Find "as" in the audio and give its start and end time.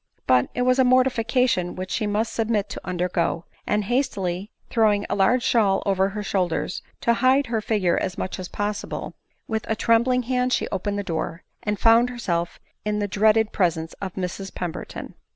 7.99-8.17, 8.39-8.47